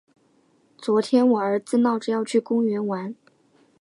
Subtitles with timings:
[0.79, 3.13] 昨天我儿子闹着要去公园玩。